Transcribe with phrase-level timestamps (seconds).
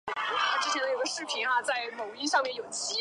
[0.05, 0.15] 郭
[0.63, 0.81] 从谦
[1.95, 2.71] 本是伶人。